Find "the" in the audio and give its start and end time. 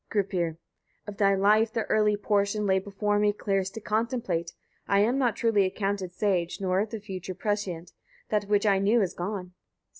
1.73-1.83, 6.89-6.99